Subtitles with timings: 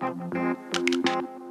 [0.00, 1.47] Thank you.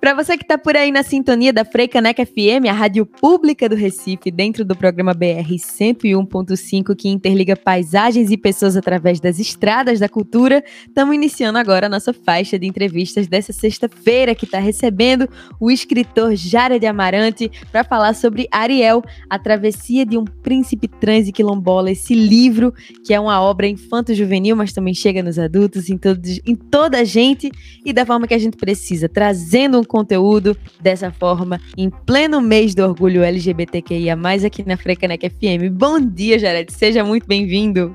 [0.00, 3.76] Para você que está por aí na sintonia da Freicaneca FM, a rádio pública do
[3.76, 10.08] Recife, dentro do programa BR 101.5, que interliga paisagens e pessoas através das estradas da
[10.08, 15.28] cultura, estamos iniciando agora a nossa faixa de entrevistas dessa sexta-feira, que está recebendo
[15.60, 21.32] o escritor Jared Amarante para falar sobre Ariel, a travessia de um príncipe trans e
[21.32, 22.72] quilombola, esse livro
[23.04, 26.00] que é uma obra infanto-juvenil, mas também chega nos adultos, em,
[26.46, 27.52] em toda a gente
[27.84, 29.10] e da forma que a gente precisa,
[29.50, 35.72] trazendo um conteúdo dessa forma em pleno mês do orgulho LGBTQIA+, aqui na Frecanec FM.
[35.72, 37.94] Bom dia, Jared, seja muito bem-vindo.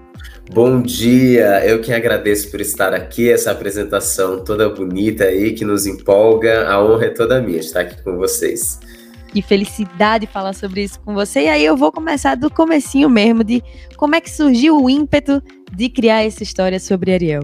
[0.54, 5.88] Bom dia, eu que agradeço por estar aqui, essa apresentação toda bonita aí, que nos
[5.88, 8.77] empolga, a honra é toda minha estar aqui com vocês.
[9.30, 11.44] Que felicidade falar sobre isso com você.
[11.44, 13.63] E aí eu vou começar do comecinho mesmo, de
[13.96, 15.41] como é que surgiu o ímpeto
[15.74, 17.44] de criar essa história sobre Ariel.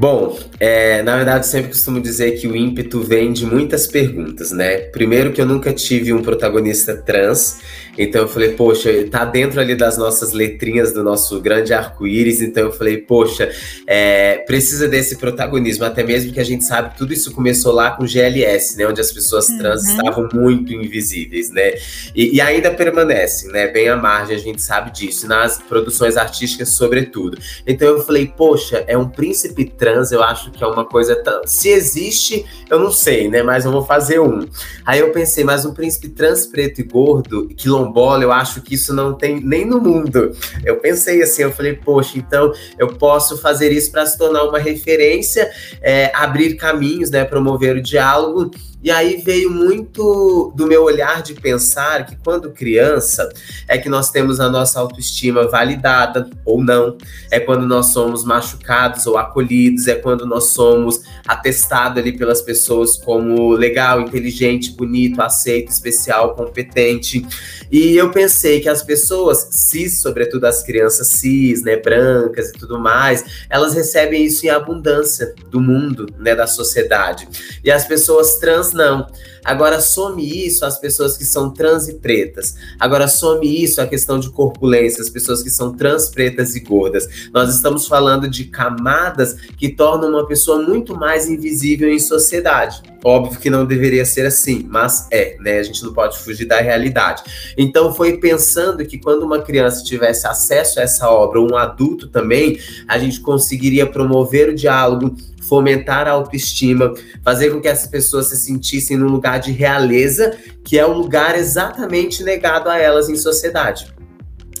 [0.00, 4.78] Bom, é, na verdade, sempre costumo dizer que o ímpeto vem de muitas perguntas, né?
[4.78, 7.58] Primeiro, que eu nunca tive um protagonista trans,
[7.98, 12.62] então eu falei, poxa, tá dentro ali das nossas letrinhas do nosso grande arco-íris, então
[12.62, 13.50] eu falei, poxa,
[13.86, 17.90] é, precisa desse protagonismo, até mesmo que a gente sabe que tudo isso começou lá
[17.90, 18.86] com GLS, né?
[18.86, 19.90] Onde as pessoas trans uhum.
[19.90, 21.74] estavam muito invisíveis, né?
[22.16, 23.66] E, e ainda permanecem, né?
[23.66, 27.36] Bem à margem, a gente sabe disso, nas produções artísticas, sobretudo.
[27.66, 31.16] Então eu falei, poxa, é um príncipe trans trans, eu acho que é uma coisa
[31.16, 31.46] tão.
[31.46, 33.42] Se existe, eu não sei, né?
[33.42, 34.46] Mas eu vou fazer um.
[34.86, 38.94] Aí eu pensei, mas um príncipe trans, preto e gordo, quilombola, eu acho que isso
[38.94, 40.32] não tem nem no mundo.
[40.64, 44.58] Eu pensei assim, eu falei, poxa, então eu posso fazer isso para se tornar uma
[44.58, 45.50] referência,
[45.82, 47.24] é, abrir caminhos, né?
[47.24, 48.50] Promover o diálogo
[48.82, 53.28] e aí veio muito do meu olhar de pensar que quando criança
[53.68, 56.96] é que nós temos a nossa autoestima validada ou não,
[57.30, 62.96] é quando nós somos machucados ou acolhidos, é quando nós somos atestados ali pelas pessoas
[62.96, 67.24] como legal, inteligente, bonito, aceito, especial, competente.
[67.70, 72.78] E eu pensei que as pessoas cis, sobretudo as crianças cis, né, brancas e tudo
[72.78, 77.28] mais, elas recebem isso em abundância do mundo, né, da sociedade.
[77.62, 79.06] E as pessoas trans não.
[79.44, 82.54] Agora some isso as pessoas que são trans e pretas.
[82.78, 87.08] Agora some isso a questão de corpulência, as pessoas que são trans, pretas e gordas.
[87.32, 92.82] Nós estamos falando de camadas que tornam uma pessoa muito mais invisível em sociedade.
[93.04, 95.58] Óbvio que não deveria ser assim, mas é, né?
[95.58, 97.22] A gente não pode fugir da realidade.
[97.56, 102.58] Então foi pensando que quando uma criança tivesse acesso a essa obra, um adulto também,
[102.86, 106.92] a gente conseguiria promover o diálogo, fomentar a autoestima,
[107.24, 111.36] fazer com que essas pessoas se sentissem num lugar de realeza, que é o lugar
[111.36, 113.99] exatamente negado a elas em sociedade.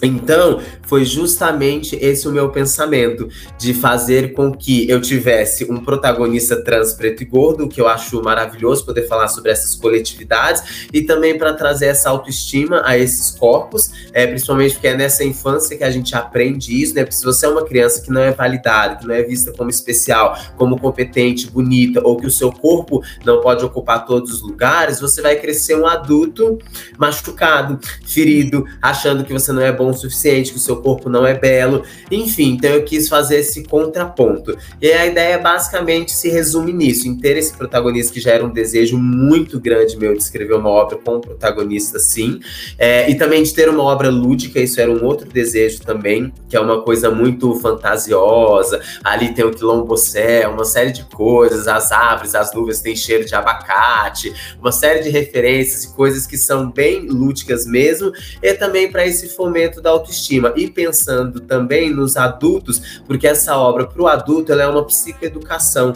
[0.02, 3.28] Então, foi justamente esse o meu pensamento,
[3.58, 8.22] de fazer com que eu tivesse um protagonista trans preto e gordo, que eu acho
[8.22, 13.90] maravilhoso poder falar sobre essas coletividades, e também para trazer essa autoestima a esses corpos,
[14.12, 17.02] é, principalmente porque é nessa infância que a gente aprende isso, né?
[17.02, 19.70] Porque se você é uma criança que não é validada, que não é vista como
[19.70, 25.00] especial, como competente, bonita, ou que o seu corpo não pode ocupar todos os lugares,
[25.00, 26.58] você vai crescer um adulto
[26.98, 31.26] machucado, ferido, achando que você não é bom o suficiente, que o seu corpo não
[31.26, 31.84] é belo.
[32.10, 34.56] Enfim, então eu quis fazer esse contraponto.
[34.80, 38.50] E a ideia basicamente se resume nisso, em ter esse protagonista que já era um
[38.50, 42.40] desejo muito grande meu de escrever uma obra com um protagonista sim,
[42.78, 46.56] é, e também de ter uma obra lúdica, isso era um outro desejo também, que
[46.56, 48.80] é uma coisa muito fantasiosa.
[49.04, 53.34] Ali tem o quilombocé, uma série de coisas, as árvores, as nuvens têm cheiro de
[53.34, 58.12] abacate, uma série de referências e coisas que são bem lúdicas mesmo,
[58.42, 63.86] e também para esse fomento da autoestima e pensando também nos adultos, porque essa obra
[63.86, 65.92] para o adulto ela é uma psicoeducação.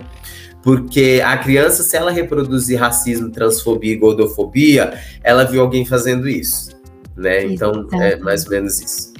[0.62, 6.70] Porque a criança, se ela reproduzir racismo, transfobia e gordofobia, ela viu alguém fazendo isso,
[7.14, 7.44] né?
[7.44, 9.13] Então, é mais ou menos isso.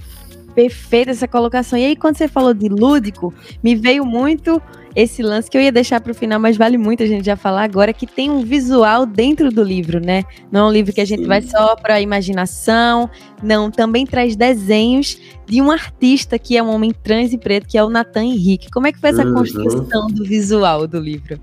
[0.55, 1.79] Perfeita essa colocação.
[1.79, 4.61] E aí, quando você falou de lúdico, me veio muito
[4.95, 7.37] esse lance que eu ia deixar para o final, mas vale muito a gente já
[7.37, 10.23] falar agora que tem um visual dentro do livro, né?
[10.53, 11.29] Não é um livro que a gente Sim.
[11.29, 13.11] vai só para imaginação,
[13.43, 17.77] não, também traz desenhos de um artista que é um homem trans e preto, que
[17.77, 18.71] é o Nathan Henrique.
[18.71, 19.35] Como é que foi essa uhum.
[19.35, 21.41] construção do visual do livro?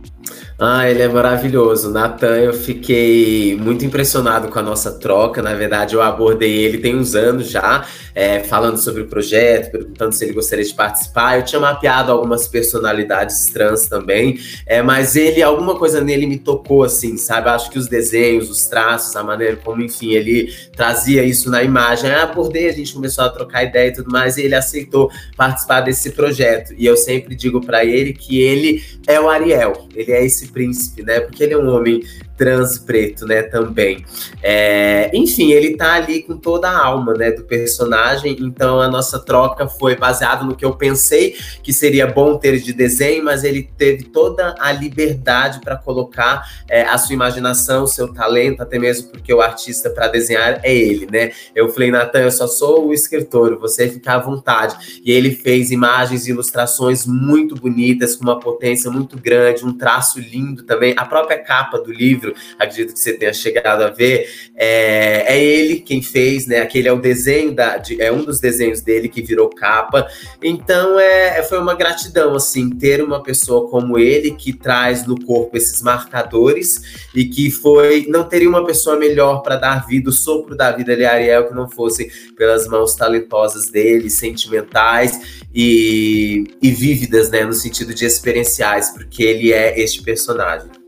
[0.59, 1.89] Ah, ele é maravilhoso.
[1.89, 5.41] Natan, eu fiquei muito impressionado com a nossa troca.
[5.41, 10.13] Na verdade, eu abordei ele tem uns anos já, é, falando sobre o projeto, perguntando
[10.13, 11.37] se ele gostaria de participar.
[11.37, 16.83] Eu tinha mapeado algumas personalidades trans também, é, mas ele, alguma coisa nele me tocou,
[16.83, 17.49] assim, sabe?
[17.49, 22.09] Acho que os desenhos, os traços, a maneira como, enfim, ele trazia isso na imagem.
[22.09, 25.81] Aí abordei, a gente começou a trocar ideia e tudo mais, e ele aceitou participar
[25.81, 26.73] desse projeto.
[26.77, 31.03] E eu sempre digo para ele que ele é o Ariel, ele é esse príncipe,
[31.03, 31.19] né?
[31.19, 32.01] Porque ele é um homem
[32.41, 34.03] trans preto, né, também.
[34.41, 39.19] É, enfim, ele tá ali com toda a alma, né, do personagem, então a nossa
[39.19, 43.69] troca foi baseada no que eu pensei que seria bom ter de desenho, mas ele
[43.77, 49.09] teve toda a liberdade para colocar é, a sua imaginação, o seu talento, até mesmo
[49.09, 51.29] porque o artista para desenhar é ele, né.
[51.55, 55.01] Eu falei, Natan, eu só sou o escritor, você fica à vontade.
[55.05, 60.19] E ele fez imagens e ilustrações muito bonitas, com uma potência muito grande, um traço
[60.19, 60.95] lindo também.
[60.97, 65.79] A própria capa do livro acredito que você tenha chegado a ver, é, é ele
[65.79, 66.59] quem fez, né?
[66.59, 70.07] Aquele é o desenho da, de, é um dos desenhos dele que virou capa.
[70.41, 75.19] Então é, é, foi uma gratidão assim ter uma pessoa como ele que traz no
[75.25, 80.13] corpo esses marcadores e que foi não teria uma pessoa melhor para dar vida, o
[80.13, 86.71] sopro da vida ali Ariel que não fosse pelas mãos talentosas dele, sentimentais e, e
[86.71, 90.80] vívidas, né, no sentido de experienciais, porque ele é este personagem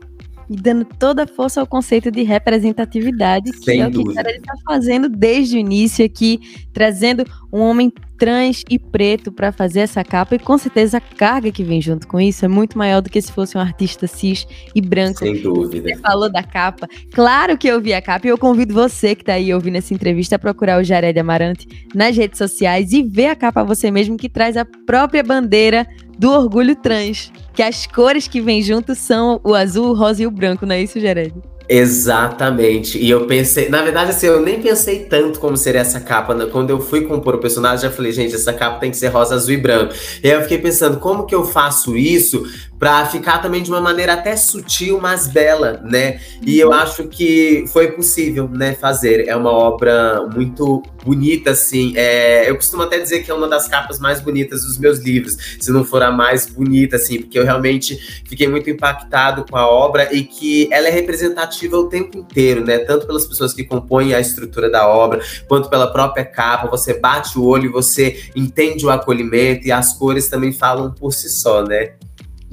[0.54, 4.30] e dando toda a força ao conceito de representatividade, que Sem é o que ele
[4.38, 6.38] está fazendo desde o início aqui,
[6.72, 11.50] trazendo um homem trans e preto para fazer essa capa, e com certeza a carga
[11.50, 14.46] que vem junto com isso é muito maior do que se fosse um artista cis
[14.74, 15.18] e branco.
[15.18, 15.88] Sem dúvida.
[15.88, 16.88] Você falou da capa.
[17.12, 19.92] Claro que eu vi a capa e eu convido você que está aí ouvindo essa
[19.94, 24.16] entrevista a procurar o Jared Amarante nas redes sociais e ver a capa você mesmo,
[24.16, 25.86] que traz a própria bandeira
[26.18, 27.32] do orgulho trans.
[27.52, 30.74] Que as cores que vêm junto são o azul, o rosa e o branco, não
[30.74, 31.34] é isso, Jared?
[31.68, 32.98] Exatamente.
[32.98, 36.34] E eu pensei, na verdade, assim, eu nem pensei tanto como seria essa capa.
[36.34, 36.46] Né?
[36.46, 39.34] Quando eu fui compor o personagem, já falei, gente, essa capa tem que ser rosa,
[39.34, 39.94] azul e branco.
[40.22, 42.44] E aí eu fiquei pensando, como que eu faço isso
[42.84, 46.20] para ficar também de uma maneira até sutil, mas bela, né?
[46.46, 46.74] E eu uhum.
[46.74, 49.26] acho que foi possível, né, fazer.
[49.26, 51.94] É uma obra muito bonita, assim.
[51.96, 55.56] É, eu costumo até dizer que é uma das capas mais bonitas dos meus livros,
[55.58, 57.96] se não for a mais bonita, assim, porque eu realmente
[58.28, 62.80] fiquei muito impactado com a obra e que ela é representativa o tempo inteiro, né?
[62.80, 66.68] Tanto pelas pessoas que compõem a estrutura da obra, quanto pela própria capa.
[66.68, 71.30] Você bate o olho você entende o acolhimento e as cores também falam por si
[71.30, 71.94] só, né?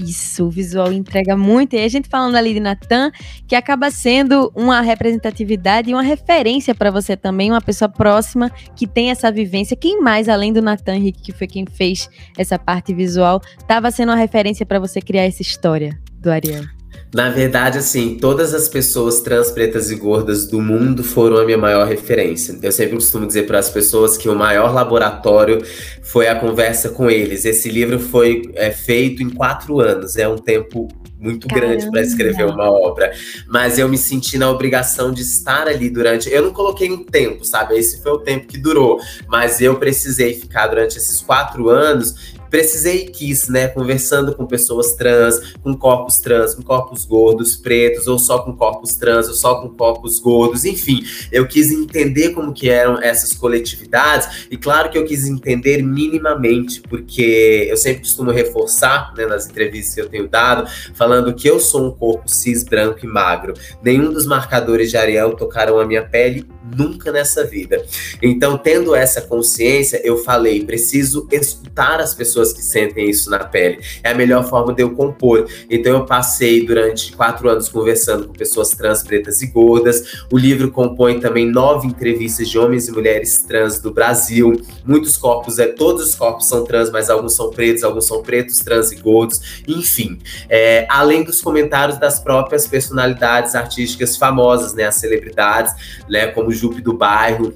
[0.04, 1.76] Isso, o visual entrega muito.
[1.76, 3.12] E a gente falando ali de Natan,
[3.48, 8.88] que acaba sendo uma representatividade e uma referência para você também, uma pessoa próxima que
[8.88, 9.78] tem essa vivência.
[9.78, 14.10] Quem mais, além do Natan Henrique, que foi quem fez essa parte visual, estava sendo
[14.10, 16.81] uma referência para você criar essa história do Ariel?
[17.14, 21.58] Na verdade, assim, todas as pessoas trans, pretas e gordas do mundo foram a minha
[21.58, 22.58] maior referência.
[22.64, 25.62] Eu sempre costumo dizer para as pessoas que o maior laboratório
[26.02, 27.44] foi a conversa com eles.
[27.44, 30.88] Esse livro foi é, feito em quatro anos, é um tempo
[31.20, 31.68] muito Caramba.
[31.68, 33.14] grande para escrever uma obra,
[33.48, 36.30] mas eu me senti na obrigação de estar ali durante.
[36.30, 37.78] Eu não coloquei um tempo, sabe?
[37.78, 42.16] Esse foi o tempo que durou, mas eu precisei ficar durante esses quatro anos
[42.52, 43.70] precisei e quis, né?
[43.70, 48.94] Conversando com pessoas trans, com corpos trans, com corpos gordos, pretos, ou só com corpos
[48.96, 51.02] trans, ou só com corpos gordos, enfim.
[51.32, 56.82] Eu quis entender como que eram essas coletividades, e claro que eu quis entender minimamente,
[56.82, 61.60] porque eu sempre costumo reforçar, né, nas entrevistas que eu tenho dado, falando que eu
[61.60, 63.54] sou um corpo cis, branco e magro.
[63.82, 66.46] Nenhum dos marcadores de Ariel tocaram a minha pele
[66.76, 67.84] nunca nessa vida.
[68.22, 73.80] Então, tendo essa consciência, eu falei, preciso escutar as pessoas que sentem isso na pele.
[74.04, 75.48] É a melhor forma de eu compor.
[75.70, 80.26] Então eu passei durante quatro anos conversando com pessoas trans, pretas e gordas.
[80.32, 84.62] O livro compõe também nove entrevistas de homens e mulheres trans do Brasil.
[84.86, 88.60] Muitos corpos, é, todos os corpos são trans, mas alguns são pretos, alguns são pretos,
[88.60, 89.64] trans e gordos.
[89.68, 90.20] Enfim,
[90.50, 95.74] é, além dos comentários das próprias personalidades artísticas famosas, né, as celebridades,
[96.10, 97.54] né, como Jupe do Bairro,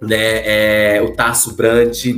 [0.00, 2.16] né, é, o Tasso Brandt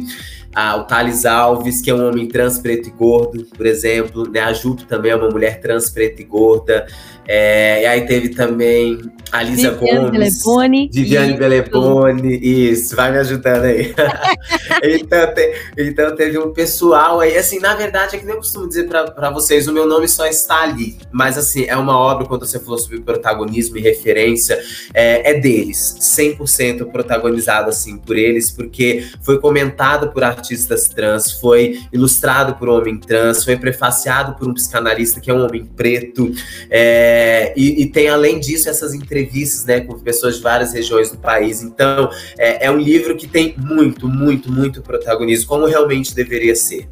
[0.79, 4.29] o Thales Alves, que é um homem trans, preto e gordo, por exemplo.
[4.29, 4.41] Né?
[4.41, 6.87] A Jupe também é uma mulher trans, preta e gorda.
[7.33, 8.99] É, e aí teve também
[9.31, 10.11] a Lisa Viviane Gomes.
[10.11, 10.91] Belebone.
[10.93, 12.39] Viviane Belebone.
[12.43, 13.95] Isso, vai me ajudando aí.
[14.83, 18.67] então, te, então teve um pessoal aí, assim, na verdade, é que nem eu costumo
[18.67, 20.97] dizer para vocês, o meu nome só está ali.
[21.13, 24.59] Mas assim, é uma obra, quando você falou sobre protagonismo e referência,
[24.93, 25.99] é, é deles.
[26.01, 32.69] 100% protagonizado, assim, por eles, porque foi comentado por artistas artistas trans, foi ilustrado por
[32.69, 36.33] um homem trans, foi prefaciado por um psicanalista que é um homem preto,
[36.71, 37.20] é,
[37.57, 41.63] e, e, tem além disso essas entrevistas né, com pessoas de várias regiões do país.
[41.63, 46.89] Então, é, é um livro que tem muito, muito, muito protagonismo, como realmente deveria ser.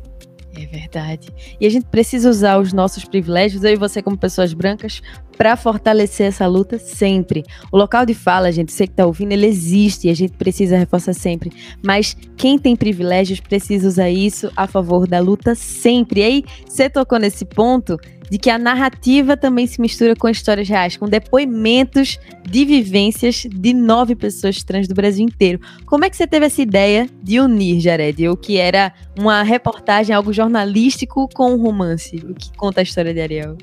[0.60, 1.28] É verdade.
[1.60, 5.00] E a gente precisa usar os nossos privilégios, eu e você, como pessoas brancas,
[5.36, 7.44] para fortalecer essa luta sempre.
[7.70, 10.76] O local de fala, gente, você que está ouvindo, ele existe e a gente precisa
[10.76, 11.52] reforçar sempre.
[11.80, 16.20] Mas quem tem privilégios precisa usar isso a favor da luta sempre.
[16.20, 17.96] E aí, você tocou nesse ponto
[18.30, 22.18] de que a narrativa também se mistura com histórias reais, com depoimentos
[22.48, 25.60] de vivências de nove pessoas trans do Brasil inteiro.
[25.86, 30.14] Como é que você teve essa ideia de unir, Jared, o que era uma reportagem,
[30.14, 32.16] algo jornalístico com um romance?
[32.16, 33.56] O que conta a história de Ariel?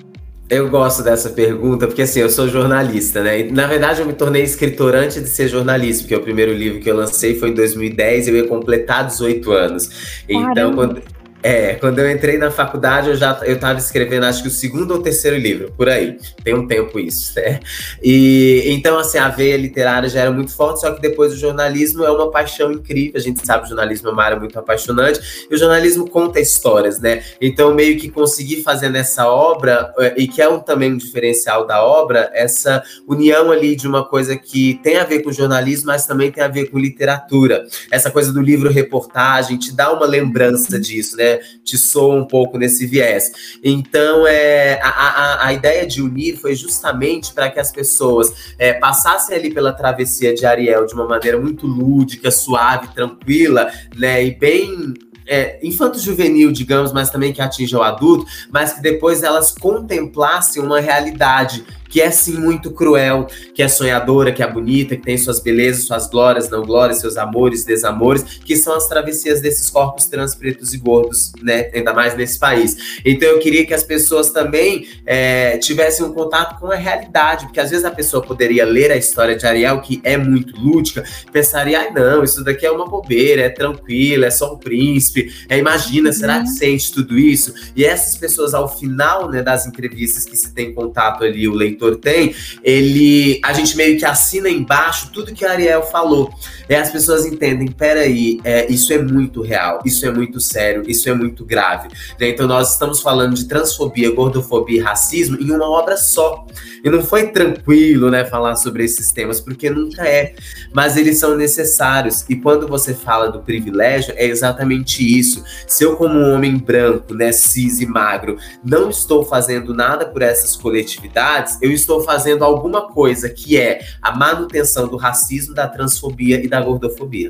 [0.47, 3.39] Eu gosto dessa pergunta, porque assim, eu sou jornalista, né?
[3.39, 6.79] E, na verdade, eu me tornei escritor antes de ser jornalista, porque o primeiro livro
[6.79, 9.89] que eu lancei foi em 2010 e eu ia completar 18 anos.
[10.29, 11.01] Então, quando,
[11.45, 14.89] é, quando eu entrei na faculdade, eu já eu tava escrevendo, acho que o segundo
[14.95, 16.17] ou terceiro livro, por aí.
[16.43, 17.59] Tem um tempo isso, né?
[18.01, 22.03] E então, assim, a veia literária já era muito forte, só que depois o jornalismo
[22.03, 23.13] é uma paixão incrível.
[23.17, 26.39] A gente sabe que o jornalismo é uma área muito apaixonante, e o jornalismo conta
[26.39, 27.21] histórias, né?
[27.39, 31.67] Então, meio que consegui fazer nessa obra, eh, e que é um, também um diferencial
[31.67, 36.07] da obra, essa união ali de uma coisa que tem a ver com jornalismo, mas
[36.07, 37.67] também tem a ver com literatura.
[37.91, 41.34] Essa coisa do livro reportagem te dá uma lembrança disso, né?
[41.63, 43.59] Te soa um pouco nesse viés.
[43.63, 48.73] Então, é, a, a, a ideia de unir foi justamente para que as pessoas é,
[48.73, 54.23] passassem ali pela travessia de Ariel de uma maneira muito lúdica, suave, tranquila, né?
[54.23, 54.93] E bem
[55.27, 60.79] é, infanto-juvenil, digamos, mas também que atinja o adulto, mas que depois elas contemplassem uma
[60.79, 61.65] realidade
[61.95, 65.85] que é sim muito cruel, que é sonhadora, que é bonita, que tem suas belezas,
[65.85, 70.73] suas glórias, não glórias, seus amores, desamores, que são as travessias desses corpos trans, pretos
[70.73, 71.71] e gordos, né?
[71.73, 72.99] Ainda mais nesse país.
[73.05, 77.61] Então eu queria que as pessoas também é, tivessem um contato com a realidade, porque
[77.61, 81.79] às vezes a pessoa poderia ler a história de Ariel, que é muito lúdica, pensaria,
[81.79, 86.11] ai não, isso daqui é uma bobeira, é tranquilo, é só um príncipe, é, imagina,
[86.11, 86.55] será que uhum.
[86.55, 87.53] sente tudo isso?
[87.73, 91.84] E essas pessoas, ao final né, das entrevistas que se tem contato ali, o leitor
[91.85, 96.33] leitor tem, ele a gente meio que assina embaixo tudo que a Ariel falou.
[96.67, 101.07] E as pessoas entendem, peraí, é, isso é muito real, isso é muito sério, isso
[101.07, 101.89] é muito grave.
[102.19, 102.29] Né?
[102.29, 106.45] Então nós estamos falando de transfobia, gordofobia e racismo em uma obra só.
[106.83, 110.35] E não foi tranquilo, né, falar sobre esses temas, porque nunca é.
[110.71, 112.23] Mas eles são necessários.
[112.29, 115.43] E quando você fala do privilégio, é exatamente isso.
[115.67, 120.21] Se eu, como um homem branco, né, cis e magro, não estou fazendo nada por
[120.21, 126.43] essas coletividades, eu estou fazendo alguma coisa que é a manutenção do racismo, da transfobia
[126.43, 127.29] e da gordofobia.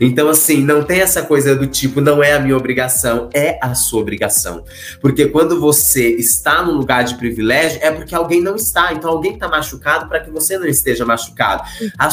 [0.00, 3.74] Então, assim, não tem essa coisa do tipo, não é a minha obrigação, é a
[3.74, 4.64] sua obrigação.
[5.00, 9.34] Porque quando você está num lugar de privilégio, é porque alguém não está então alguém
[9.34, 11.62] está machucado para que você não esteja machucado.
[11.98, 12.08] A,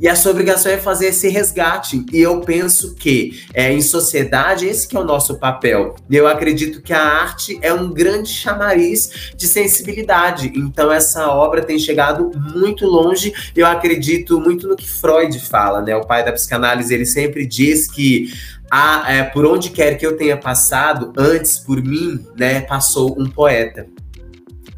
[0.00, 2.04] e a sua obrigação é fazer esse resgate.
[2.12, 5.96] E eu penso que é, em sociedade esse que é o nosso papel.
[6.08, 10.52] E eu acredito que a arte é um grande chamariz de sensibilidade.
[10.54, 13.32] Então essa obra tem chegado muito longe.
[13.56, 15.96] Eu acredito muito no que Freud fala, né?
[15.96, 18.32] O pai da psicanálise ele sempre diz que
[18.70, 23.28] a, é, por onde quer que eu tenha passado, antes por mim, né, passou um
[23.28, 23.86] poeta.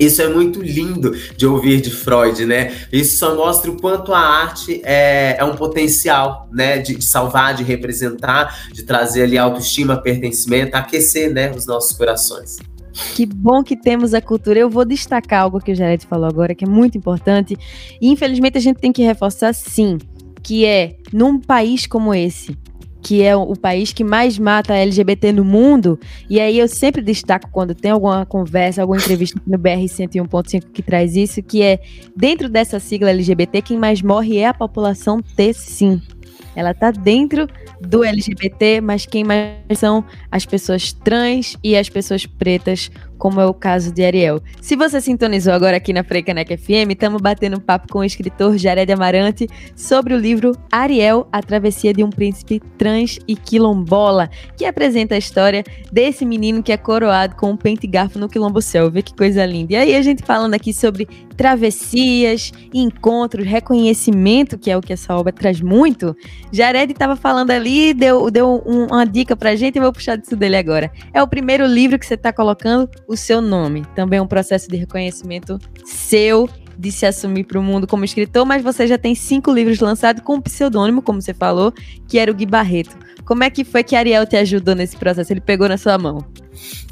[0.01, 2.75] Isso é muito lindo de ouvir de Freud, né?
[2.91, 6.79] Isso só mostra o quanto a arte é, é um potencial, né?
[6.79, 11.53] De, de, salvar, de representar, de trazer ali autoestima, pertencimento, aquecer, né?
[11.53, 12.57] Os nossos corações.
[13.15, 14.59] Que bom que temos a cultura.
[14.59, 17.57] Eu vou destacar algo que o Jared falou agora, que é muito importante.
[18.01, 19.99] E infelizmente a gente tem que reforçar, sim,
[20.43, 22.57] que é num país como esse,
[23.03, 25.99] que é o país que mais mata LGBT no mundo.
[26.29, 30.83] E aí eu sempre destaco quando tem alguma conversa, alguma entrevista no BR 101.5 que
[30.83, 31.81] traz isso, que é
[32.17, 36.01] dentro dessa sigla LGBT, quem mais morre é a população T, sim.
[36.55, 37.47] Ela tá dentro
[37.81, 43.47] do LGBT, mas quem mais são as pessoas trans e as pessoas pretas como é
[43.47, 44.43] o caso de Ariel.
[44.63, 48.57] Se você sintonizou agora aqui na Freicanec FM, estamos batendo um papo com o escritor
[48.57, 49.47] Jared Amarante
[49.77, 55.19] sobre o livro Ariel, a travessia de um príncipe trans e quilombola, que apresenta a
[55.19, 55.63] história
[55.93, 58.91] desse menino que é coroado com um pente garfo no quilombo céu.
[58.91, 59.75] Vê que coisa linda.
[59.75, 61.07] E aí a gente falando aqui sobre
[61.41, 66.15] travessias, encontros, reconhecimento, que é o que essa obra traz muito.
[66.53, 70.37] Jared estava falando ali, deu, deu um, uma dica pra gente, eu vou puxar disso
[70.37, 70.93] dele agora.
[71.15, 73.85] É o primeiro livro que você está colocando o seu nome.
[73.97, 76.49] Também é um processo de reconhecimento seu
[76.79, 80.23] de se assumir para o mundo como escritor, mas você já tem cinco livros lançados
[80.23, 81.75] com um pseudônimo, como você falou,
[82.09, 82.97] que era o Gui Barreto.
[83.25, 85.33] Como é que foi que Ariel te ajudou nesse processo?
[85.33, 86.25] Ele pegou na sua mão?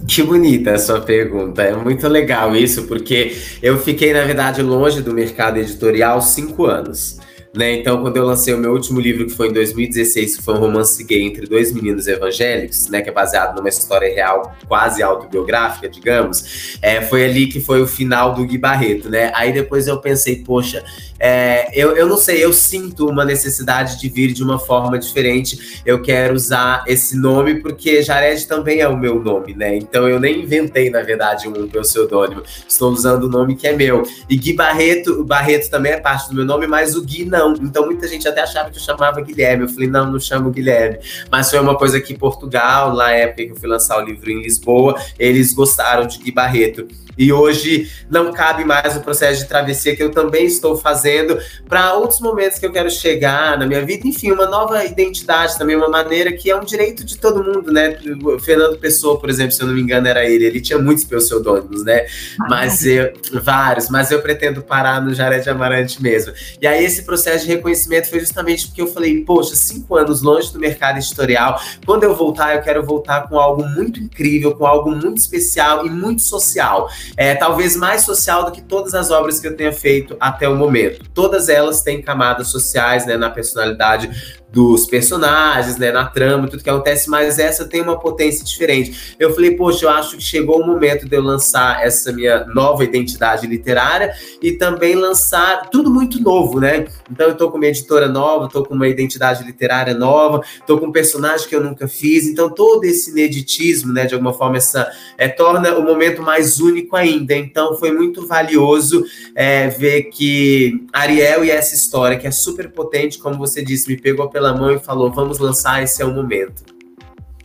[0.06, 1.62] Que bonita a sua pergunta.
[1.62, 7.18] É muito legal isso, porque eu fiquei, na verdade, longe do mercado editorial cinco anos.
[7.54, 7.76] Né?
[7.76, 10.58] Então, quando eu lancei o meu último livro, que foi em 2016, que foi um
[10.58, 15.88] romance gay entre dois meninos evangélicos, né, que é baseado numa história real, quase autobiográfica,
[15.88, 19.32] digamos, é, foi ali que foi o final do Gui Barreto, né?
[19.34, 20.84] Aí depois eu pensei, poxa,
[21.18, 25.82] é, eu, eu não sei, eu sinto uma necessidade de vir de uma forma diferente.
[25.84, 29.76] Eu quero usar esse nome porque Jared também é o meu nome, né?
[29.76, 32.42] Então eu nem inventei, na verdade, um pseudônimo.
[32.68, 34.02] Estou usando o nome que é meu.
[34.28, 37.37] E Gui Barreto, Barreto também é parte do meu nome, mas o Gui não.
[37.60, 39.64] Então muita gente até achava que eu chamava Guilherme.
[39.64, 40.98] Eu falei, não, não chamo Guilherme.
[41.30, 44.42] Mas foi uma coisa que Portugal, na época que eu fui lançar o livro em
[44.42, 46.86] Lisboa, eles gostaram de Gui Barreto.
[47.18, 51.36] E hoje não cabe mais o processo de travessia que eu também estou fazendo
[51.68, 54.06] para outros momentos que eu quero chegar na minha vida.
[54.06, 57.98] Enfim, uma nova identidade também, uma maneira que é um direito de todo mundo, né?
[58.22, 60.44] O Fernando Pessoa, por exemplo, se eu não me engano, era ele.
[60.44, 62.06] Ele tinha muitos pseudônimos, né?
[62.48, 66.32] Mas eu, vários, mas eu pretendo parar no Jared Amarante mesmo.
[66.62, 70.52] E aí esse processo de reconhecimento foi justamente porque eu falei, poxa, cinco anos longe
[70.52, 71.60] do mercado editorial.
[71.84, 75.90] Quando eu voltar, eu quero voltar com algo muito incrível, com algo muito especial e
[75.90, 80.16] muito social é, talvez mais social do que todas as obras que eu tenha feito
[80.20, 81.08] até o momento.
[81.10, 86.70] Todas elas têm camadas sociais né, na personalidade dos personagens, né, na trama, tudo que
[86.70, 89.14] acontece, mas essa tem uma potência diferente.
[89.18, 92.82] Eu falei, poxa, eu acho que chegou o momento de eu lançar essa minha nova
[92.82, 94.12] identidade literária
[94.42, 96.86] e também lançar tudo muito novo, né?
[97.10, 100.86] Então eu tô com uma editora nova, tô com uma identidade literária nova, tô com
[100.86, 104.90] um personagem que eu nunca fiz, então todo esse ineditismo, né, de alguma forma essa
[105.18, 107.34] é, torna o momento mais único ainda.
[107.34, 113.18] Então foi muito valioso é, ver que Ariel e essa história que é super potente,
[113.18, 116.62] como você disse, me pegou pela mão e falou: vamos lançar, esse é o momento.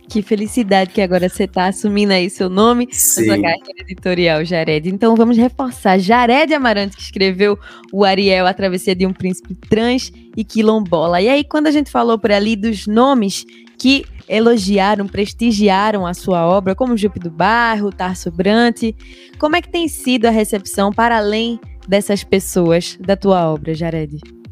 [0.08, 3.26] Que felicidade que agora você está assumindo aí seu nome Sim.
[3.26, 4.88] na sua carreira editorial, Jared.
[4.88, 5.98] Então vamos reforçar.
[5.98, 7.58] Jared Amarante, que escreveu
[7.92, 11.20] o Ariel, A Travessia de um Príncipe Trans e Quilombola.
[11.20, 13.44] E aí, quando a gente falou por ali dos nomes
[13.76, 18.82] que elogiaram, prestigiaram a sua obra, como Jupe do Bairro, Tarso Brant,
[19.38, 21.58] como é que tem sido a recepção para além
[21.88, 24.43] dessas pessoas da tua obra, Jared?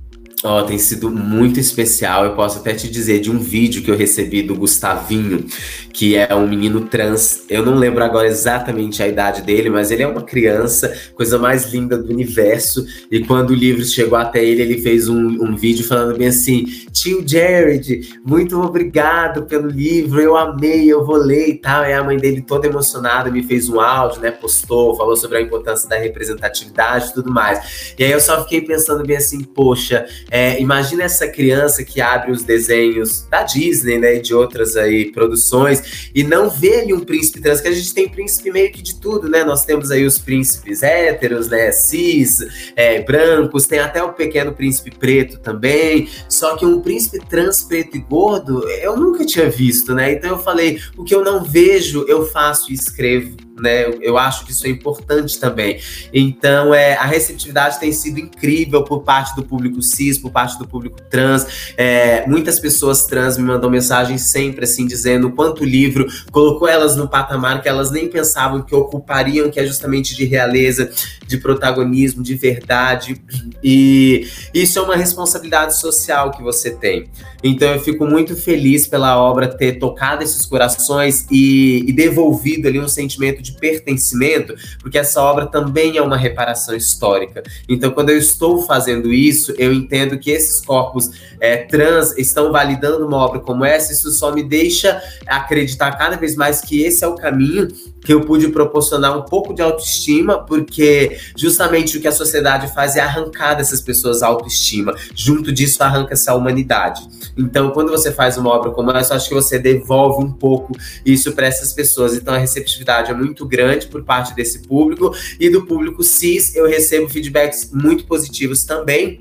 [0.45, 2.25] Ó, oh, tem sido muito especial.
[2.25, 5.47] Eu posso até te dizer de um vídeo que eu recebi do Gustavinho,
[5.93, 7.45] que é um menino trans.
[7.49, 11.73] Eu não lembro agora exatamente a idade dele, mas ele é uma criança, coisa mais
[11.73, 12.85] linda do universo.
[13.09, 16.65] E quando o livro chegou até ele, ele fez um, um vídeo falando bem assim:
[16.91, 21.85] Tio Jared, muito obrigado pelo livro, eu amei, eu vou ler e tal.
[21.85, 24.33] E a mãe dele toda emocionada me fez um áudio, né?
[24.33, 27.95] Postou, falou sobre a importância da representatividade e tudo mais.
[27.97, 32.33] E aí eu só fiquei pensando bem assim, poxa é, imagina essa criança que abre
[32.33, 37.01] os desenhos da Disney, né, e de outras aí produções, e não vê ali um
[37.01, 39.45] príncipe trans, que a gente tem príncipe meio que de tudo, né?
[39.45, 44.91] Nós temos aí os príncipes héteros, né, cis, é, brancos, tem até o pequeno príncipe
[44.91, 50.13] preto também, só que um príncipe trans preto e gordo, eu nunca tinha visto, né?
[50.13, 53.85] Então eu falei, o que eu não vejo, eu faço e escrevo né?
[54.01, 55.79] Eu acho que isso é importante também.
[56.13, 60.67] Então, é, a receptividade tem sido incrível por parte do público cis, por parte do
[60.67, 61.73] público trans.
[61.77, 66.69] É, muitas pessoas trans me mandam mensagens sempre assim, dizendo o quanto o livro colocou
[66.69, 70.91] elas no patamar que elas nem pensavam que ocupariam, que é justamente de realeza,
[71.27, 73.21] de protagonismo, de verdade.
[73.63, 77.09] E isso é uma responsabilidade social que você tem.
[77.43, 82.79] Então, eu fico muito feliz pela obra ter tocado esses corações e, e devolvido ali
[82.79, 87.43] um sentimento de pertencimento, porque essa obra também é uma reparação histórica.
[87.69, 93.07] Então, quando eu estou fazendo isso, eu entendo que esses corpos é, trans estão validando
[93.07, 97.07] uma obra como essa, isso só me deixa acreditar cada vez mais que esse é
[97.07, 97.69] o caminho
[98.05, 102.97] que eu pude proporcionar um pouco de autoestima, porque justamente o que a sociedade faz
[102.97, 104.95] é arrancar dessas pessoas a autoestima.
[105.15, 107.01] Junto disso, arranca-se a humanidade.
[107.37, 110.73] Então, quando você faz uma obra como essa, eu acho que você devolve um pouco
[111.07, 112.15] isso para essas pessoas.
[112.15, 116.55] Então, a receptividade é muito grande por parte desse público e do público cis.
[116.55, 119.19] Eu recebo feedbacks muito positivos também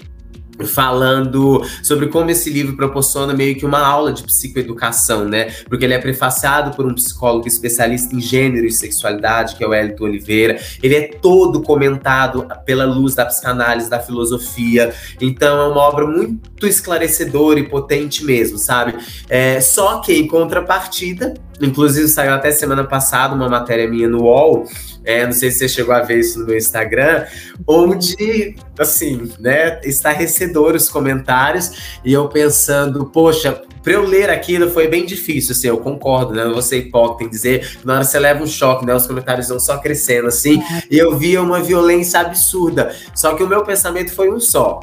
[0.66, 5.46] falando sobre como esse livro proporciona meio que uma aula de psicoeducação, né?
[5.68, 9.74] Porque ele é prefaciado por um psicólogo especialista em gênero e sexualidade, que é o
[9.74, 10.60] Elton Oliveira.
[10.82, 14.94] Ele é todo comentado pela luz da psicanálise, da filosofia.
[15.20, 18.96] Então é uma obra muito esclarecedora e potente mesmo, sabe?
[19.30, 24.66] É, só que em contrapartida, Inclusive, saiu até semana passada uma matéria minha no UOL.
[25.04, 27.26] É, não sei se você chegou a ver isso no meu Instagram,
[27.68, 34.88] onde, assim, né, estarrecedor os comentários, e eu pensando, poxa, para eu ler aquilo foi
[34.88, 36.46] bem difícil, assim, eu concordo, né?
[36.46, 38.94] Não vou ser hipócrita em dizer na hora você leva um choque, né?
[38.94, 42.96] Os comentários vão só crescendo, assim, e eu via uma violência absurda.
[43.16, 44.82] Só que o meu pensamento foi um só.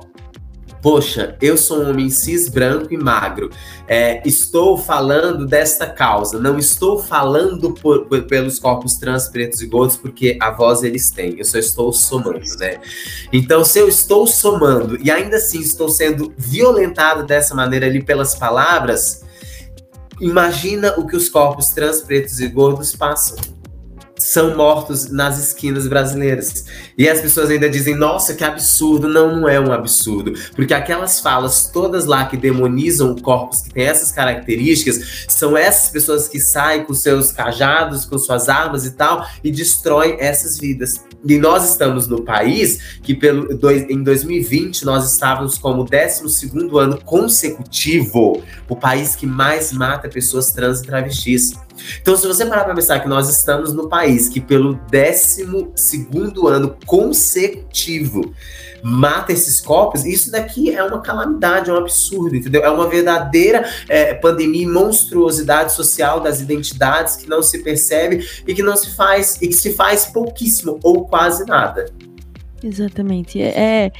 [0.80, 3.50] Poxa, eu sou um homem cis, branco e magro.
[3.86, 6.38] É, estou falando desta causa.
[6.38, 11.10] Não estou falando por, por, pelos corpos trans, pretos e gordos, porque a voz eles
[11.10, 11.36] têm.
[11.38, 12.80] Eu só estou somando, né?
[13.32, 18.34] Então, se eu estou somando e ainda assim estou sendo violentado dessa maneira ali pelas
[18.36, 19.24] palavras,
[20.20, 23.57] imagina o que os corpos trans, pretos e gordos passam
[24.18, 26.64] são mortos nas esquinas brasileiras.
[26.96, 29.08] E as pessoas ainda dizem, nossa, que absurdo.
[29.08, 30.32] Não, não é um absurdo.
[30.54, 36.28] Porque aquelas falas todas lá que demonizam corpos que têm essas características, são essas pessoas
[36.28, 41.00] que saem com seus cajados, com suas armas e tal, e destroem essas vidas.
[41.24, 47.00] E nós estamos no país que pelo, dois, em 2020 nós estávamos como 12 ano
[47.04, 51.54] consecutivo o país que mais mata pessoas trans e travestis.
[52.00, 55.46] Então, se você parar para pensar que nós estamos no país que, pelo 12
[56.46, 58.32] ano consecutivo,
[58.82, 62.62] mata esses corpos, isso daqui é uma calamidade, é um absurdo, entendeu?
[62.62, 68.54] É uma verdadeira é, pandemia e monstruosidade social das identidades que não se percebe e
[68.54, 71.86] que não se faz, e que se faz pouquíssimo ou quase nada.
[72.62, 73.40] Exatamente.
[73.40, 73.92] É, é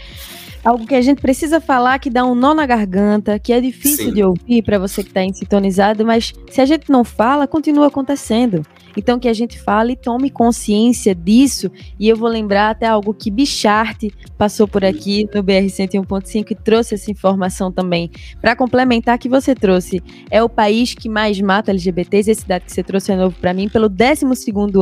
[0.64, 4.06] algo que a gente precisa falar que dá um nó na garganta, que é difícil
[4.06, 4.14] Sim.
[4.14, 8.64] de ouvir para você que está sintonizado, mas se a gente não fala, continua acontecendo.
[8.98, 11.70] Então que a gente fale e tome consciência disso.
[12.00, 16.54] E eu vou lembrar até algo que Bichart passou por aqui no BR 101.5 e
[16.56, 18.10] trouxe essa informação também.
[18.40, 22.72] Para complementar que você trouxe, é o país que mais mata LGBTs, esse dado que
[22.72, 24.26] você trouxe é novo para mim, pelo 12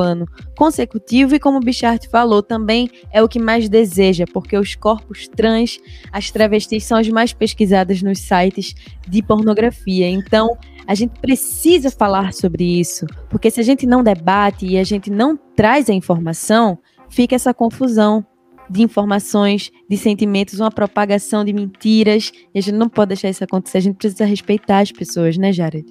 [0.00, 0.26] ano
[0.56, 5.78] consecutivo e como Bichart falou, também é o que mais deseja, porque os corpos trans,
[6.10, 8.74] as travestis são as mais pesquisadas nos sites
[9.06, 10.08] de pornografia.
[10.08, 14.84] Então, a gente precisa falar sobre isso, porque se a gente não debate e a
[14.84, 18.24] gente não traz a informação, fica essa confusão
[18.68, 23.44] de informações, de sentimentos, uma propagação de mentiras, e a gente não pode deixar isso
[23.44, 25.86] acontecer, a gente precisa respeitar as pessoas, né, Jared?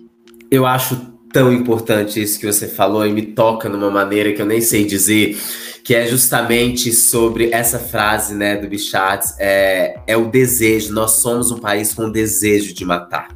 [0.51, 4.45] Eu acho tão importante isso que você falou e me toca numa maneira que eu
[4.45, 5.37] nem sei dizer,
[5.83, 11.51] que é justamente sobre essa frase, né, do Bichat, é, é o desejo, nós somos
[11.51, 13.27] um país com desejo de matar.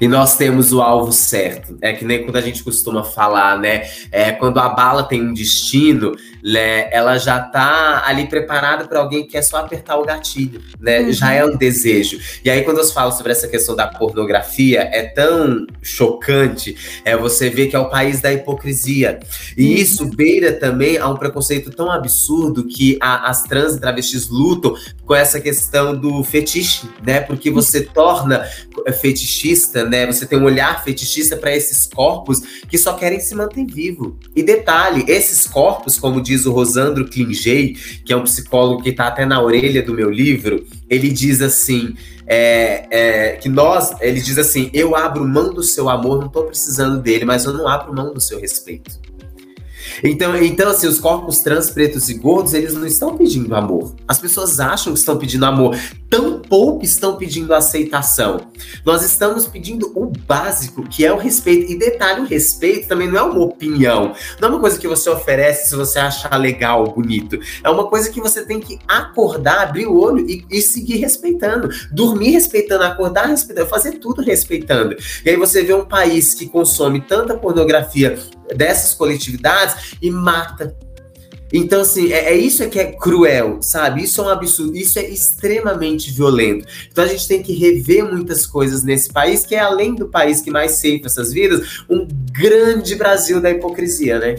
[0.00, 1.76] E nós temos o alvo certo.
[1.80, 3.88] É que nem quando a gente costuma falar, né?
[4.10, 9.26] É, quando a bala tem um destino, né, ela já tá ali preparada para alguém
[9.26, 11.00] que é só apertar o gatilho, né?
[11.00, 11.12] Uhum.
[11.12, 12.18] Já é um desejo.
[12.44, 17.48] E aí, quando eu falo sobre essa questão da pornografia, é tão chocante é você
[17.48, 19.20] ver que é o país da hipocrisia.
[19.56, 19.72] E uhum.
[19.74, 24.74] isso beira também a um preconceito tão absurdo que a, as trans e travestis lutam
[25.04, 27.20] com essa questão do fetiche, né?
[27.20, 28.44] Porque você torna
[29.00, 29.51] fetichista,
[29.88, 30.06] né?
[30.06, 34.18] Você tem um olhar fetichista para esses corpos que só querem se manter vivo.
[34.34, 38.90] E detalhe, esses corpos, como diz diz o Rosandro Klingey, que é um psicólogo que
[38.90, 41.94] está até na orelha do meu livro, ele diz assim:
[42.26, 46.44] é, é, que nós, ele diz assim, eu abro mão do seu amor, não estou
[46.44, 49.00] precisando dele, mas eu não abro mão do seu respeito.
[50.02, 53.94] Então, então, assim, os corpos trans, pretos e gordos, eles não estão pedindo amor.
[54.06, 55.76] As pessoas acham que estão pedindo amor.
[56.08, 58.48] Tão pouco estão pedindo aceitação.
[58.84, 61.72] Nós estamos pedindo o básico, que é o respeito.
[61.72, 64.12] E detalhe, o respeito também não é uma opinião.
[64.38, 67.40] Não é uma coisa que você oferece se você achar legal, bonito.
[67.64, 71.70] É uma coisa que você tem que acordar, abrir o olho e, e seguir respeitando.
[71.90, 74.94] Dormir respeitando, acordar respeitando, fazer tudo respeitando.
[75.24, 78.18] E aí você vê um país que consome tanta pornografia
[78.54, 80.76] dessas coletividades e mata.
[81.52, 84.02] Então, assim, é, é, isso que é cruel, sabe?
[84.02, 86.66] Isso é um absurdo, isso é extremamente violento.
[86.90, 90.40] Então a gente tem que rever muitas coisas nesse país, que é além do país
[90.40, 94.36] que mais ceifa essas vidas, um grande Brasil da hipocrisia, né?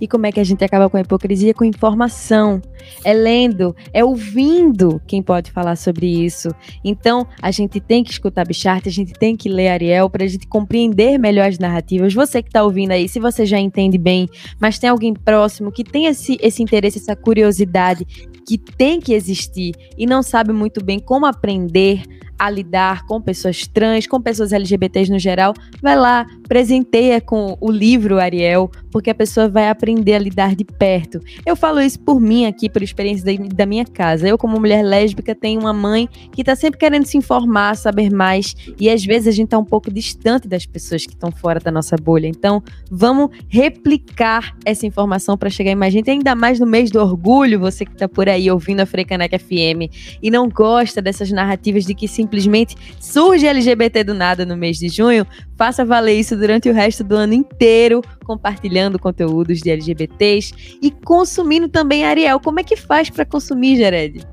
[0.00, 1.52] E como é que a gente acaba com a hipocrisia?
[1.52, 2.60] Com informação.
[3.04, 6.48] É lendo, é ouvindo quem pode falar sobre isso.
[6.82, 10.26] Então, a gente tem que escutar Bichart, a gente tem que ler Ariel para a
[10.26, 12.14] gente compreender melhor as narrativas.
[12.14, 15.84] Você que está ouvindo aí, se você já entende bem, mas tem alguém próximo que
[15.84, 18.06] tem esse, esse interesse, essa curiosidade
[18.46, 22.02] que tem que existir e não sabe muito bem como aprender
[22.40, 27.70] a lidar com pessoas trans, com pessoas LGBTs no geral, vai lá, presenteia com o
[27.70, 31.20] livro Ariel, porque a pessoa vai aprender a lidar de perto.
[31.44, 34.26] Eu falo isso por mim aqui, por experiência da, minha casa.
[34.26, 38.56] Eu, como mulher lésbica, tenho uma mãe que está sempre querendo se informar, saber mais,
[38.80, 41.70] e às vezes a gente está um pouco distante das pessoas que estão fora da
[41.70, 42.26] nossa bolha.
[42.26, 47.00] Então, vamos replicar essa informação para chegar em mais gente, ainda mais no mês do
[47.00, 51.84] orgulho, você que está por aí ouvindo a Frecaneca FM e não gosta dessas narrativas
[51.84, 56.70] de que simplesmente surge LGBT do nada no mês de junho, faça valer isso durante
[56.70, 62.38] o resto do ano inteiro, compartilhando conteúdos de LGBTs e consumindo também Ariel.
[62.38, 64.24] Como é que faz para consumir, Jared?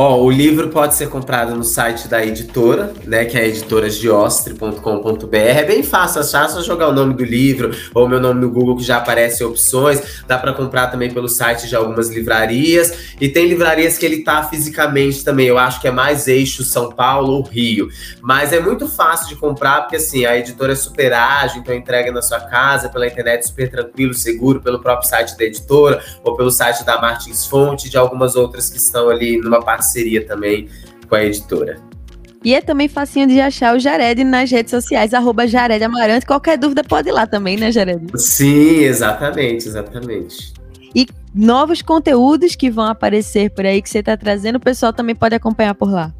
[0.00, 5.36] Ó, o livro pode ser comprado no site da editora, né, que é editorasdiostre.com.br.
[5.36, 8.48] É bem fácil achar, é só jogar o nome do livro ou meu nome no
[8.48, 10.22] Google que já aparece opções.
[10.24, 14.44] Dá para comprar também pelo site de algumas livrarias e tem livrarias que ele tá
[14.44, 15.48] fisicamente também.
[15.48, 17.88] Eu acho que é mais eixo São Paulo ou Rio,
[18.22, 22.12] mas é muito fácil de comprar porque assim, a editora é super ágil, então entrega
[22.12, 26.52] na sua casa pela internet super tranquilo, seguro pelo próprio site da editora ou pelo
[26.52, 30.68] site da Martins Fonte, de algumas outras que estão ali numa parte parceria também
[31.08, 31.80] com a editora.
[32.44, 36.24] E é também facinho de achar o Jared nas redes sociais, arroba Jared Amarante.
[36.24, 38.00] Qualquer dúvida pode ir lá também, né, Jared?
[38.14, 40.52] Sim, exatamente, exatamente.
[40.94, 45.16] E novos conteúdos que vão aparecer por aí que você está trazendo, o pessoal também
[45.16, 46.14] pode acompanhar por lá.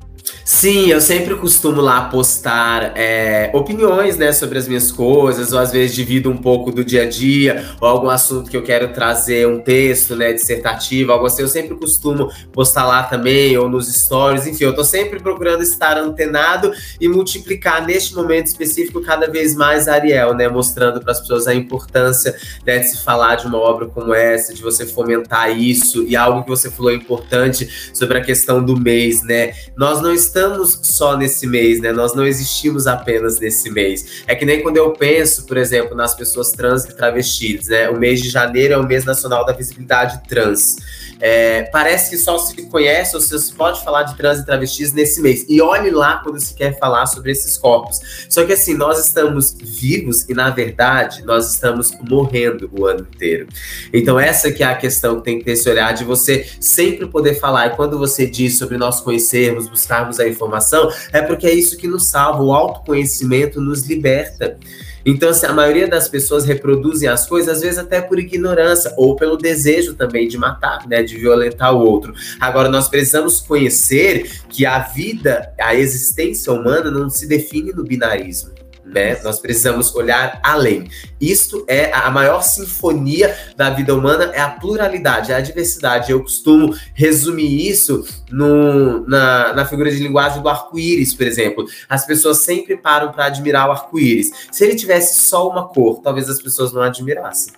[0.44, 5.70] Sim, eu sempre costumo lá postar é, opiniões, né, sobre as minhas coisas, ou às
[5.70, 9.46] vezes divido um pouco do dia a dia, ou algum assunto que eu quero trazer,
[9.46, 11.42] um texto, né, dissertativo, algo assim.
[11.42, 15.96] Eu sempre costumo postar lá também, ou nos stories, enfim, eu tô sempre procurando estar
[15.98, 21.46] antenado e multiplicar neste momento específico cada vez mais Ariel, né, mostrando para as pessoas
[21.46, 22.34] a importância
[22.66, 26.42] né, de se falar de uma obra como essa, de você fomentar isso, e algo
[26.42, 29.52] que você falou importante sobre a questão do mês, né.
[29.76, 31.92] Nós não estamos só nesse mês, né?
[31.92, 34.22] Nós não existimos apenas nesse mês.
[34.26, 37.88] É que nem quando eu penso, por exemplo, nas pessoas trans e travestis, né?
[37.88, 40.76] O mês de janeiro é o mês nacional da visibilidade trans.
[41.20, 45.20] É, parece que só se conhece ou se pode falar de trans e travestis nesse
[45.20, 45.44] mês.
[45.48, 48.00] E olhe lá quando se quer falar sobre esses corpos.
[48.28, 53.48] Só que assim, nós estamos vivos e, na verdade, nós estamos morrendo o ano inteiro.
[53.92, 57.06] Então, essa que é a questão que tem que ter esse olhar de você sempre
[57.06, 57.68] poder falar.
[57.68, 61.88] E quando você diz sobre nós conhecermos, buscarmos a informação, é porque é isso que
[61.88, 62.42] nos salva.
[62.42, 64.58] O autoconhecimento nos liberta.
[65.04, 69.16] Então, assim, a maioria das pessoas reproduzem as coisas, às vezes até por ignorância, ou
[69.16, 71.02] pelo desejo também de matar, né?
[71.02, 72.14] De violentar o outro.
[72.40, 78.58] Agora, nós precisamos conhecer que a vida, a existência humana não se define no binarismo
[78.88, 79.20] né?
[79.22, 80.88] Nós precisamos olhar além.
[81.20, 86.10] Isto é a maior sinfonia da vida humana, é a pluralidade, é a diversidade.
[86.12, 91.66] Eu costumo resumir isso no, na, na figura de linguagem do arco-íris, por exemplo.
[91.88, 94.30] As pessoas sempre param para admirar o arco-íris.
[94.50, 97.52] Se ele tivesse só uma cor, talvez as pessoas não admirassem.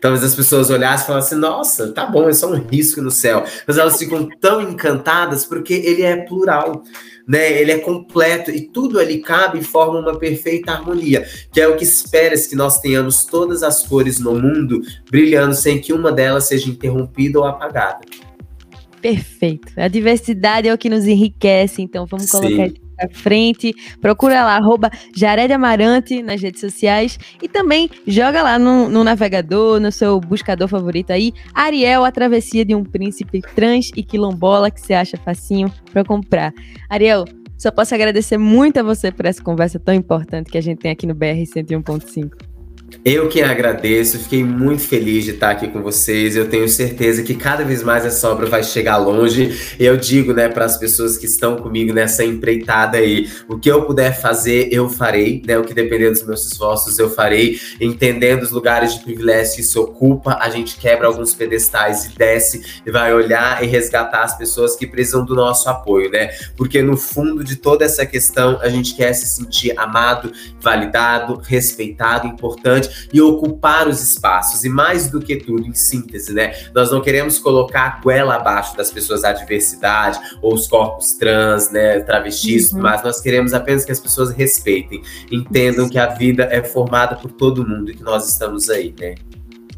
[0.00, 3.44] Talvez as pessoas olhassem e falassem, nossa, tá bom, é só um risco no céu.
[3.66, 6.84] Mas elas ficam tão encantadas porque ele é plural
[7.26, 7.60] né?
[7.60, 11.76] Ele é completo e tudo ali cabe e forma uma perfeita harmonia, que é o
[11.76, 16.44] que espera-se que nós tenhamos todas as cores no mundo brilhando sem que uma delas
[16.44, 18.00] seja interrompida ou apagada.
[19.00, 19.72] Perfeito.
[19.76, 22.40] A diversidade é o que nos enriquece, então vamos Sim.
[22.40, 23.74] colocar à frente.
[24.00, 27.18] Procura lá, arroba Jared Amarante nas redes sociais.
[27.42, 32.64] E também joga lá no, no, navegador, no seu buscador favorito aí, Ariel, a travessia
[32.64, 36.52] de um príncipe trans e quilombola, que você acha facinho para comprar.
[36.88, 37.24] Ariel,
[37.58, 40.90] só posso agradecer muito a você por essa conversa tão importante que a gente tem
[40.90, 42.53] aqui no BR 101.5.
[43.04, 46.36] Eu que agradeço, fiquei muito feliz de estar aqui com vocês.
[46.36, 49.74] Eu tenho certeza que cada vez mais essa obra vai chegar longe.
[49.78, 53.82] Eu digo, né, para as pessoas que estão comigo nessa empreitada aí, o que eu
[53.82, 55.58] puder fazer, eu farei, né?
[55.58, 59.78] O que depender dos meus esforços, eu farei, entendendo os lugares de privilégio que se
[59.78, 64.76] ocupa, a gente quebra alguns pedestais e desce e vai olhar e resgatar as pessoas
[64.76, 66.30] que precisam do nosso apoio, né?
[66.56, 72.26] Porque no fundo de toda essa questão, a gente quer se sentir amado, validado, respeitado,
[72.26, 74.64] importante e ocupar os espaços.
[74.64, 76.54] E mais do que tudo, em síntese, né?
[76.74, 81.70] Nós não queremos colocar a goela abaixo das pessoas da diversidade ou os corpos trans,
[81.70, 82.80] né, travestis, uhum.
[82.80, 87.30] mas nós queremos apenas que as pessoas respeitem, entendam que a vida é formada por
[87.30, 89.14] todo mundo e que nós estamos aí, né?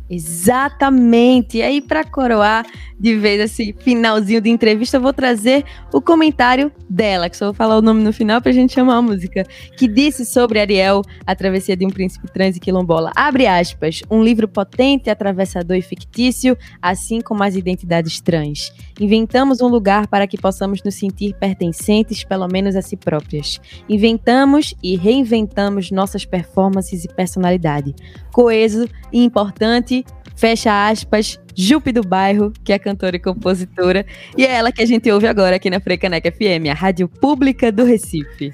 [0.08, 1.58] Exatamente.
[1.58, 2.64] E aí, para coroar
[2.98, 7.54] de vez esse finalzinho de entrevista, eu vou trazer o comentário dela, que só vou
[7.54, 9.44] falar o nome no final pra gente chamar a música,
[9.76, 13.12] que disse sobre Ariel, a travessia de um príncipe trans e quilombola.
[13.14, 18.72] Abre aspas, um livro potente, atravessador e fictício, assim como as identidades trans.
[18.98, 23.60] Inventamos um lugar para que possamos nos sentir pertencentes, pelo menos a si próprias.
[23.88, 27.94] Inventamos e reinventamos nossas performances e personalidade.
[28.32, 29.95] Coeso e importante,
[30.36, 34.04] fecha aspas, Jupe do Bairro, que é cantora e compositora,
[34.36, 37.72] e é ela que a gente ouve agora aqui na Frecaneca FM, a rádio pública
[37.72, 38.52] do Recife.